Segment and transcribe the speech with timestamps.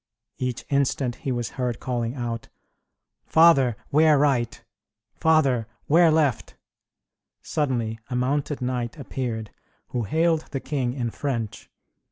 [0.39, 2.49] Every instant he was heard calling out,
[3.27, 4.59] "Father, ware right!
[5.13, 6.55] Father, ware left!"
[7.43, 9.51] Suddenly a mounted knight appeared,
[9.89, 11.69] who hailed the king in French.